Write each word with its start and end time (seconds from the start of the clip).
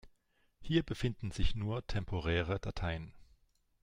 Hier 0.61 0.81
befinden 0.81 1.29
sich 1.29 1.53
nur 1.53 1.85
temporäre 1.85 2.59
Dateien. 2.59 3.13